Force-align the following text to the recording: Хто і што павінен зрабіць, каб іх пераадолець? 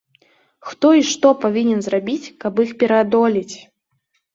Хто 0.69 0.93
і 1.01 1.03
што 1.11 1.35
павінен 1.43 1.79
зрабіць, 1.91 2.33
каб 2.43 2.53
іх 2.67 2.77
пераадолець? 2.85 3.57